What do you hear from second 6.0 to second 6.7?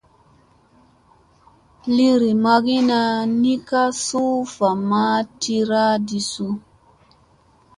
ɗi suu.